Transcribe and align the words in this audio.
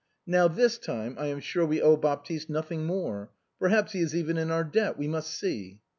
Now 0.25 0.47
this 0.47 0.79
time 0.79 1.15
I 1.19 1.27
am 1.27 1.39
sure 1.39 1.63
we 1.63 1.79
owe 1.79 1.95
Baptiste 1.95 2.49
nothing 2.49 2.87
more 2.87 3.29
Perhaps 3.59 3.91
he 3.91 3.99
is 3.99 4.15
even 4.15 4.35
in 4.35 4.49
our 4.49 4.63
debt. 4.63 4.97
We 4.97 5.07
must 5.07 5.29
see." 5.31 5.79